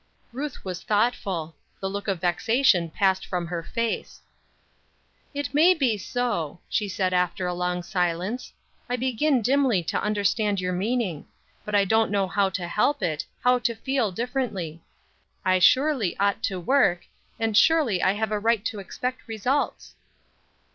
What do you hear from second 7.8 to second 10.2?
silence. "I begin dimly to